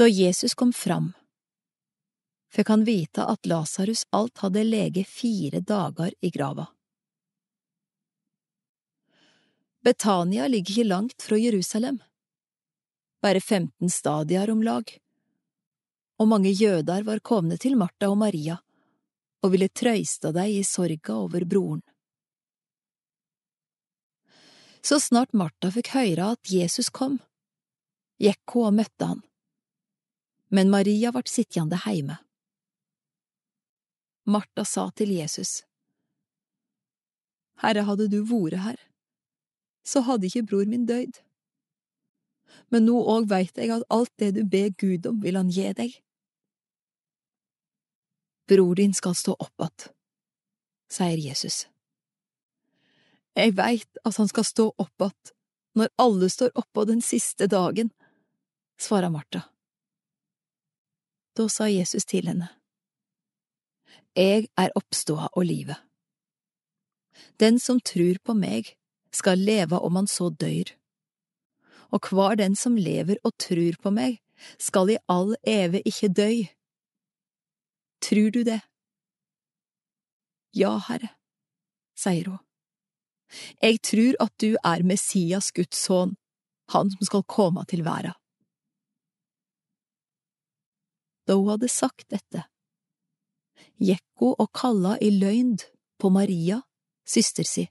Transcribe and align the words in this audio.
Da 0.00 0.08
Jesus 0.08 0.54
kom 0.54 0.72
fram, 0.72 1.12
fikk 2.48 2.70
han 2.72 2.84
vite 2.88 3.26
at 3.28 3.44
Lasarus 3.50 4.06
alt 4.16 4.40
hadde 4.40 4.62
lege 4.64 5.02
fire 5.04 5.60
dager 5.60 6.14
i 6.24 6.30
grava. 6.32 6.64
Betania 9.84 10.48
ligger 10.48 10.72
ikke 10.72 10.88
langt 10.88 11.20
fra 11.22 11.36
Jerusalem, 11.36 12.00
bare 13.20 13.44
15 13.44 13.92
stadier 13.92 14.48
om 14.56 14.64
lag, 14.64 14.96
og 16.16 16.32
mange 16.32 16.48
jøder 16.48 17.04
var 17.04 17.20
komne 17.20 17.60
til 17.60 17.76
Martha 17.76 18.08
og 18.08 18.22
Maria 18.24 18.56
og 19.44 19.52
ville 19.52 19.68
trøyste 19.68 20.32
dei 20.32 20.50
i 20.62 20.64
sorga 20.64 21.20
over 21.28 21.44
broren. 21.44 21.84
Så 24.80 24.96
snart 24.96 25.36
Martha 25.36 25.68
fikk 25.76 25.92
høre 25.92 26.36
at 26.38 26.56
Jesus 26.60 26.88
kom, 26.88 27.20
gikk 28.16 28.56
hun 28.56 28.72
og 28.72 28.80
møtte 28.80 29.12
han, 29.12 29.26
men 30.50 30.70
Maria 30.70 31.12
ble 31.14 31.22
sittende 31.30 31.78
heime. 31.84 32.18
Martha 34.26 34.64
sa 34.64 34.90
til 34.94 35.12
Jesus, 35.14 35.62
Herre, 37.60 37.84
hadde 37.84 38.08
du 38.08 38.20
vært 38.24 38.60
her, 38.64 38.78
så 39.84 40.02
hadde 40.06 40.28
ikke 40.28 40.46
bror 40.48 40.68
min 40.68 40.86
døyd. 40.88 41.18
Men 42.72 42.86
nå 42.88 42.98
òg 43.14 43.28
veit 43.30 43.58
jeg 43.58 43.72
at 43.74 43.86
alt 43.92 44.12
det 44.20 44.32
du 44.36 44.44
ber 44.48 44.70
Gud 44.80 45.06
om, 45.06 45.18
vil 45.22 45.38
han 45.38 45.50
gi 45.52 45.68
deg. 45.76 45.98
Bror 48.50 48.74
din 48.78 48.94
skal 48.96 49.14
stå 49.14 49.36
opp 49.38 49.66
att, 49.66 49.90
sier 50.90 51.20
Jesus. 51.20 51.66
Jeg 53.38 53.54
veit 53.58 54.00
at 54.04 54.16
han 54.16 54.28
skal 54.28 54.44
stå 54.44 54.72
opp 54.76 55.02
att 55.06 55.34
når 55.78 55.88
alle 56.02 56.30
står 56.30 56.50
oppå 56.58 56.84
den 56.84 57.02
siste 57.02 57.46
dagen, 57.46 57.92
svarer 58.80 59.10
Martha. 59.10 59.44
Da 61.40 61.46
sa 61.48 61.70
Jesus 61.72 62.04
til 62.04 62.26
henne, 62.28 62.48
Jeg 64.16 64.48
er 64.58 64.74
oppståa 64.76 65.30
og 65.32 65.44
livet. 65.48 65.78
Den 67.40 67.58
som 67.58 67.80
trur 67.80 68.18
på 68.24 68.34
meg, 68.36 68.74
skal 69.12 69.38
leve 69.38 69.78
om 69.80 69.96
han 69.96 70.06
så 70.06 70.28
dør. 70.28 70.74
Og 71.96 72.10
hver 72.10 72.36
den 72.36 72.56
som 72.56 72.76
lever 72.76 73.16
og 73.24 73.32
trur 73.40 73.80
på 73.82 73.90
meg, 73.90 74.20
skal 74.58 74.92
i 74.92 74.98
all 75.08 75.32
eve 75.46 75.80
ikke 75.80 76.12
døy. 76.12 76.44
Trur 78.04 78.30
du 78.36 78.42
det? 78.44 78.60
Ja, 80.52 80.76
Herre, 80.90 81.14
sier 81.96 82.34
hun. 82.34 82.40
Jeg 83.62 83.80
trur 83.80 84.20
at 84.20 84.36
du 84.40 84.56
er 84.60 84.84
Messias, 84.84 85.52
Guds 85.56 85.86
sønn, 85.88 86.18
han 86.68 86.90
som 86.90 87.08
skal 87.08 87.24
komme 87.24 87.64
til 87.64 87.86
verda. 87.88 88.19
Da 91.30 91.36
hun 91.38 91.52
hadde 91.52 91.68
sagt 91.70 92.08
dette, 92.10 92.42
hun 93.78 94.34
og 94.34 94.48
kalla 94.50 94.96
i 94.98 95.12
løgn 95.14 95.54
på 96.02 96.10
Maria, 96.10 96.56
søster 97.06 97.46
si, 97.46 97.68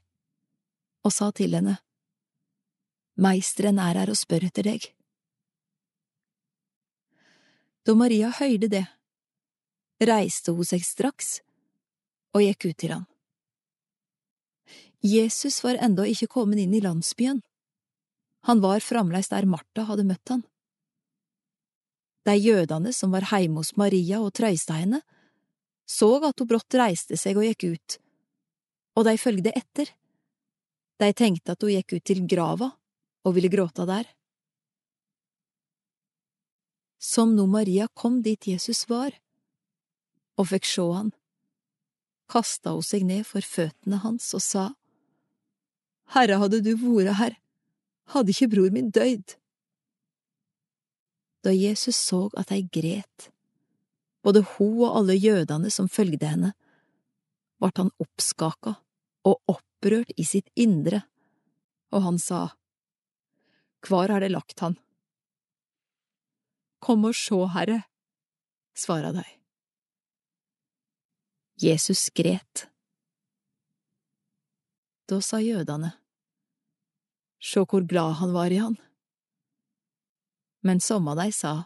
og 1.04 1.12
sa 1.12 1.28
til 1.36 1.58
henne, 1.58 1.76
Meisteren 3.20 3.76
er 3.82 3.98
her 4.00 4.08
og 4.08 4.16
spør 4.16 4.46
etter 4.48 4.64
deg. 4.64 4.86
Da 7.84 7.92
Maria 7.92 8.30
høyde 8.32 8.70
det, 8.72 8.86
reiste 10.08 10.54
hun 10.56 10.64
seg 10.64 10.86
straks 10.86 11.42
og 12.32 12.46
gikk 12.46 12.70
ut 12.70 12.78
til 12.80 12.94
han. 12.96 13.04
Jesus 15.04 15.60
var 15.64 15.76
enda 15.84 16.06
ikke 16.08 16.30
kommet 16.32 16.62
inn 16.64 16.72
i 16.76 16.80
landsbyen. 16.80 17.42
Han 18.48 18.64
var 18.64 18.80
fremdeles 18.80 19.28
der 19.28 19.44
Martha 19.44 19.84
hadde 19.88 20.08
møtt 20.08 20.32
han. 20.32 20.46
De 22.28 22.36
jødene 22.36 22.92
som 22.92 23.14
var 23.14 23.24
hjemme 23.30 23.62
hos 23.62 23.72
Maria 23.80 24.20
og 24.20 24.34
trøysta 24.36 24.76
henne, 24.76 25.00
så 25.88 26.12
at 26.26 26.38
hun 26.38 26.48
brått 26.50 26.76
reiste 26.78 27.16
seg 27.18 27.38
og 27.40 27.46
gikk 27.48 27.64
ut, 27.72 27.96
og 28.98 29.06
de 29.08 29.16
følgde 29.18 29.54
etter. 29.56 29.90
De 31.00 31.08
tenkte 31.16 31.56
at 31.56 31.64
hun 31.64 31.72
gikk 31.72 31.96
ut 31.96 32.06
til 32.06 32.26
grava 32.28 32.70
og 33.24 33.36
ville 33.36 33.50
gråte 33.52 33.86
der. 33.88 34.06
Som 37.00 37.32
nå 37.34 37.46
Maria 37.48 37.88
kom 37.96 38.20
dit 38.22 38.46
Jesus 38.46 38.84
var, 38.90 39.14
og 40.36 40.50
fikk 40.52 40.68
sjå 40.68 40.86
han, 40.92 41.10
kasta 42.30 42.76
hun 42.76 42.84
seg 42.84 43.06
ned 43.08 43.24
for 43.26 43.44
føttene 43.44 44.02
hans 44.04 44.28
og 44.36 44.44
sa, 44.44 44.66
Herre, 46.10 46.40
hadde 46.42 46.60
du 46.66 46.74
vært 46.74 47.16
her, 47.20 47.36
hadde 48.12 48.34
ikke 48.34 48.50
bror 48.52 48.72
min 48.74 48.90
døyd. 48.90 49.39
Da 51.44 51.52
Jesus 51.54 51.96
så 51.96 52.28
at 52.36 52.52
de 52.52 52.62
gret, 52.72 53.30
både 54.22 54.42
hun 54.56 54.82
og 54.84 54.98
alle 55.00 55.16
jødene 55.16 55.70
som 55.72 55.88
følgde 55.88 56.28
henne, 56.28 56.52
ble 57.60 57.70
han 57.76 57.92
oppskaka 58.00 58.76
og 59.28 59.40
opprørt 59.48 60.12
i 60.16 60.24
sitt 60.24 60.48
indre, 60.56 61.02
og 61.92 62.04
han 62.04 62.20
sa, 62.20 62.50
«Hvor 63.86 64.12
har 64.12 64.20
de 64.20 64.28
lagt 64.28 64.60
han? 64.60 64.76
Kom 66.80 67.04
og 67.08 67.16
sjå, 67.16 67.44
Herre, 67.52 67.82
svara 68.76 69.12
de. 69.16 69.24
Jesus 71.60 72.08
gret. 72.16 72.66
Da 75.08 75.20
sa 75.24 75.40
jødene, 75.44 75.92
Sjå 77.40 77.64
hvor 77.64 77.84
glad 77.88 78.18
han 78.20 78.32
var 78.36 78.52
i 78.52 78.60
han. 78.60 78.76
Men 80.60 80.80
som 80.80 81.08
av 81.08 81.16
dei 81.16 81.32
sa, 81.32 81.64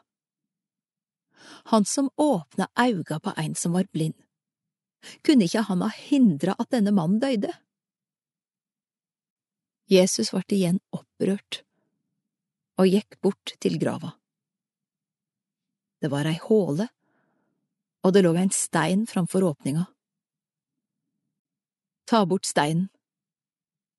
Han 1.73 1.85
som 1.85 2.11
åpna 2.17 2.69
auga 2.75 3.21
på 3.21 3.33
ein 3.37 3.55
som 3.55 3.73
var 3.73 3.85
blind, 3.93 4.17
kunne 5.23 5.45
ikke 5.45 5.67
han 5.69 5.83
ha 5.85 5.91
hindra 5.93 6.55
at 6.59 6.71
denne 6.73 6.93
mannen 6.95 7.21
døyde? 7.21 7.53
Jesus 9.91 10.33
ble 10.33 10.45
igjen 10.57 10.81
opprørt 10.97 11.61
og 12.81 12.89
gikk 12.89 13.19
bort 13.23 13.55
til 13.61 13.77
grava. 13.79 14.15
Det 16.01 16.11
var 16.13 16.27
ei 16.29 16.39
håle, 16.41 16.89
og 18.05 18.13
det 18.13 18.25
lå 18.25 18.35
ein 18.37 18.53
stein 18.53 19.05
framfor 19.09 19.45
åpninga. 19.51 19.85
Ta 22.09 22.25
bort 22.29 22.49
steinen, 22.49 22.89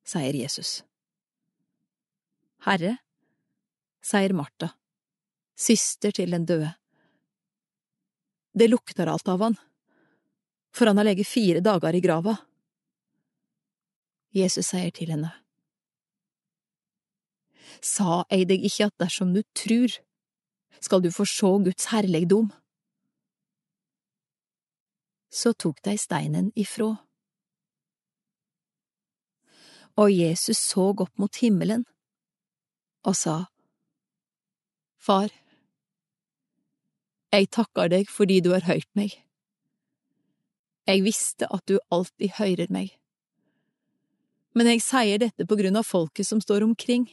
sier 0.06 0.36
Jesus. 0.38 0.84
Herre, 2.66 2.98
sier 4.06 4.34
Martha, 4.38 4.74
søster 5.56 6.12
til 6.12 6.32
den 6.32 6.46
døde. 6.46 6.74
Det 8.56 8.70
lukter 8.70 9.10
alt 9.12 9.28
av 9.28 9.42
han, 9.44 9.56
for 10.76 10.88
han 10.88 10.98
har 11.00 11.08
ligget 11.08 11.28
fire 11.28 11.64
dager 11.64 11.96
i 11.96 12.04
grava. 12.04 12.36
Jesus 14.36 14.72
sier 14.72 14.92
til 14.92 15.12
henne, 15.16 15.32
Sa 17.84 18.24
jeg 18.32 18.48
deg 18.50 18.64
ikke 18.68 18.88
at 18.88 19.02
dersom 19.04 19.34
du 19.36 19.42
trur, 19.56 19.92
skal 20.80 21.02
du 21.04 21.10
få 21.12 21.26
sjå 21.28 21.52
Guds 21.66 21.90
herligdom? 21.92 22.52
Så 25.32 25.52
tok 25.54 25.82
de 25.84 25.96
steinen 26.00 26.52
ifrå. 26.56 26.94
Og 30.00 30.12
Jesus 30.12 30.60
så 30.60 30.90
opp 30.92 31.12
mot 31.20 31.42
himmelen 31.42 31.86
og 33.06 33.16
sa, 33.16 33.36
Far, 35.06 35.30
jeg 37.36 37.52
takker 37.54 37.92
deg 37.92 38.10
fordi 38.12 38.42
du 38.44 38.52
har 38.54 38.66
hørt 38.68 38.88
meg. 38.98 39.14
Jeg 40.86 41.02
visste 41.06 41.50
at 41.50 41.66
du 41.68 41.80
alltid 41.94 42.38
hører 42.38 42.72
meg. 42.74 42.94
Men 44.56 44.70
jeg 44.72 44.84
sier 44.86 45.20
dette 45.20 45.48
på 45.50 45.58
grunn 45.60 45.76
av 45.76 45.88
folket 45.88 46.28
som 46.28 46.40
står 46.42 46.64
omkring, 46.64 47.10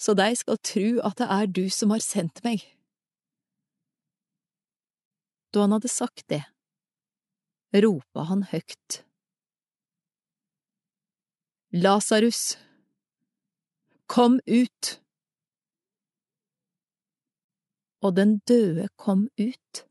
så 0.00 0.12
de 0.16 0.28
skal 0.36 0.58
tru 0.64 1.00
at 1.04 1.20
det 1.20 1.28
er 1.32 1.48
du 1.48 1.64
som 1.72 1.92
har 1.94 2.02
sendt 2.04 2.42
meg. 2.44 2.64
Da 5.52 5.64
han 5.64 5.74
hadde 5.76 5.90
sagt 5.92 6.26
det, 6.32 6.42
ropa 7.84 8.26
han 8.28 8.44
høyt. 8.50 9.02
Lasarus, 11.70 12.58
kom 14.10 14.40
ut! 14.46 14.96
Og 18.00 18.16
den 18.16 18.38
døde 18.48 18.88
kom 18.96 19.28
ut. 19.36 19.82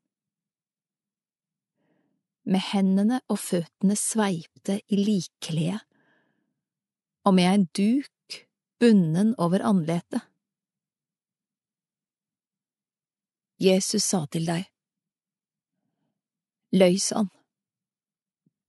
Med 2.50 2.64
hendene 2.72 3.20
og 3.30 3.38
føttene 3.42 3.98
sveipte 4.00 4.80
i 4.90 4.98
likkledet, 4.98 5.84
og 7.28 7.36
med 7.38 7.50
en 7.52 7.66
duk 7.78 8.40
bunden 8.82 9.36
over 9.38 9.62
andletet. 9.62 10.24
Jesus 13.60 14.08
sa 14.08 14.24
til 14.32 14.48
deg, 14.48 14.64
løys 16.80 17.10
han, 17.12 17.28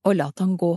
og 0.05 0.17
lat 0.19 0.43
han 0.43 0.57
gå. 0.59 0.73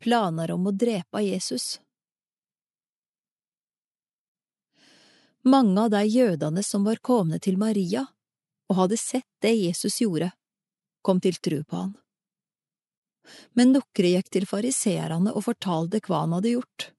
Planer 0.00 0.56
om 0.56 0.66
å 0.70 0.72
drepe 0.72 1.20
Jesus 1.20 1.74
Mange 5.42 5.80
av 5.80 5.90
de 5.90 6.04
jødene 6.04 6.62
som 6.62 6.84
var 6.84 7.00
komne 7.00 7.38
til 7.40 7.56
Maria 7.58 8.04
og 8.70 8.76
hadde 8.76 8.98
sett 9.00 9.28
det 9.42 9.54
Jesus 9.56 10.00
gjorde, 10.02 10.30
kom 11.02 11.20
til 11.20 11.38
tru 11.40 11.62
på 11.64 11.76
han. 11.76 11.94
Men 13.56 13.72
nokre 13.72 14.12
gikk 14.14 14.30
til 14.34 14.46
fariseerne 14.48 15.32
og 15.32 15.46
fortalte 15.46 16.02
hva 16.04 16.24
han 16.24 16.36
hadde 16.36 16.54
gjort. 16.56 16.90